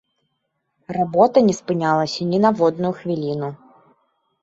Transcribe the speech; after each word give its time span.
Работа 0.97 1.37
не 1.51 1.55
спынялася 1.61 2.21
ні 2.33 2.43
на 2.49 2.55
водную 2.63 2.93
хвіліну. 3.03 3.55